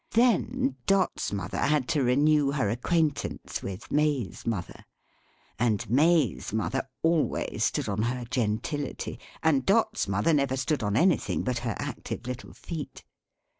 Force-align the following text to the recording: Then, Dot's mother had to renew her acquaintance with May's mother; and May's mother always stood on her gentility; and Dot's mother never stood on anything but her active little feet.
Then, 0.13 0.77
Dot's 0.87 1.31
mother 1.31 1.59
had 1.59 1.87
to 1.89 2.01
renew 2.01 2.49
her 2.53 2.71
acquaintance 2.71 3.61
with 3.61 3.91
May's 3.91 4.47
mother; 4.47 4.83
and 5.59 5.87
May's 5.91 6.51
mother 6.51 6.89
always 7.03 7.65
stood 7.65 7.87
on 7.87 8.01
her 8.01 8.25
gentility; 8.25 9.19
and 9.43 9.63
Dot's 9.63 10.07
mother 10.07 10.33
never 10.33 10.57
stood 10.57 10.81
on 10.81 10.97
anything 10.97 11.43
but 11.43 11.59
her 11.59 11.75
active 11.77 12.25
little 12.25 12.53
feet. 12.53 13.03